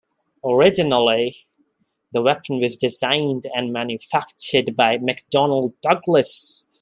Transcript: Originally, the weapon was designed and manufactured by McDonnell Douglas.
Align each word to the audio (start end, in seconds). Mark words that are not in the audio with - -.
Originally, 0.43 1.45
the 2.11 2.23
weapon 2.23 2.57
was 2.57 2.75
designed 2.75 3.45
and 3.53 3.71
manufactured 3.71 4.75
by 4.75 4.97
McDonnell 4.97 5.73
Douglas. 5.83 6.67